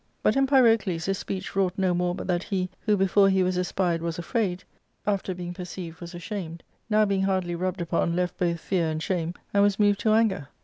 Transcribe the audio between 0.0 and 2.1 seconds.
*' But in Pyrocles this speech wrought no